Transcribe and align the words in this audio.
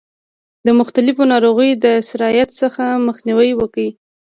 د 0.65 0.67
مختلفو 0.79 1.23
ناروغیو 1.33 1.79
د 1.85 1.87
سرایت 2.09 2.49
څخه 2.61 2.83
مخنیوی 3.07 3.51
وکړي. 3.55 3.89